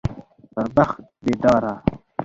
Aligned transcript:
پر 0.53 0.67
بخت 0.75 0.97
بيداره 1.23 1.73